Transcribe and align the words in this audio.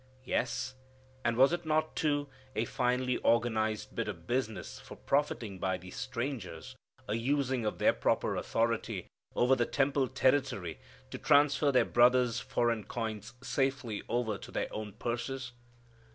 Yes 0.25 0.73
and 1.23 1.37
was 1.37 1.53
it 1.53 1.63
not, 1.63 1.95
too, 1.95 2.27
a 2.55 2.65
finely 2.65 3.17
organized 3.17 3.93
bit 3.95 4.07
of 4.07 4.25
business 4.25 4.79
for 4.79 4.95
profiting 4.95 5.59
by 5.59 5.77
these 5.77 5.95
strangers, 5.95 6.75
a 7.07 7.13
using 7.13 7.67
of 7.67 7.77
their 7.77 7.93
proper 7.93 8.35
authority 8.35 9.05
over 9.35 9.55
the 9.55 9.67
temple 9.67 10.07
territory 10.07 10.79
to 11.11 11.19
transfer 11.19 11.71
their 11.71 11.85
brothers' 11.85 12.39
foreign 12.39 12.83
coins 12.85 13.33
safely 13.43 14.01
over 14.09 14.39
to 14.39 14.49
their 14.49 14.73
own 14.73 14.93
purses? 14.93 15.51